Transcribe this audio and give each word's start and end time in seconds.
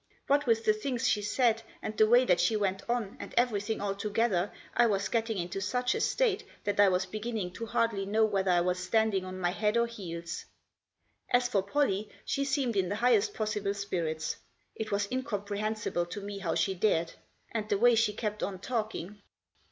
What 0.25 0.47
with 0.47 0.65
the 0.65 0.73
things 0.73 1.07
she 1.07 1.21
said, 1.21 1.61
and 1.79 1.95
the 1.95 2.07
way 2.09 2.25
that 2.25 2.39
she 2.39 2.55
went 2.55 2.81
on, 2.89 3.17
and 3.19 3.35
everything 3.37 3.79
alto 3.81 4.09
gether, 4.09 4.51
I 4.75 4.87
was 4.87 5.09
getting 5.09 5.37
into 5.37 5.61
such 5.61 5.93
a 5.93 6.01
state 6.01 6.43
that 6.63 6.79
I 6.79 6.89
was 6.89 7.05
beginning 7.05 7.51
to 7.51 7.67
hardly 7.67 8.07
know 8.07 8.25
whether 8.25 8.49
I 8.49 8.61
was 8.61 8.79
standing 8.79 9.25
on 9.25 9.39
my 9.39 9.51
head 9.51 9.77
or 9.77 9.85
heels. 9.85 10.45
As 11.29 11.47
for 11.47 11.61
Pollie, 11.61 12.09
she 12.25 12.45
seemed 12.45 12.75
in 12.75 12.89
the 12.89 12.95
highest 12.95 13.35
possible 13.35 13.75
spirits. 13.75 14.37
It 14.75 14.91
was 14.91 15.07
incomprehensible 15.11 16.07
to 16.07 16.19
me 16.19 16.39
how 16.39 16.55
she 16.55 16.73
dared. 16.73 17.13
And 17.51 17.69
the 17.69 17.77
way 17.77 17.93
she 17.93 18.13
kept 18.13 18.41
on 18.41 18.57
talking 18.57 19.21